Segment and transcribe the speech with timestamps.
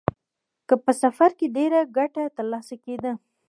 [0.67, 3.11] که په سفر کې ډېره ګټه ترلاسه کېده